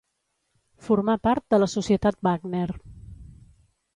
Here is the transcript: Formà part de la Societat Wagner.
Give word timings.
Formà 0.85 1.15
part 1.27 1.43
de 1.53 1.59
la 1.59 1.69
Societat 1.75 2.19
Wagner. 2.29 2.65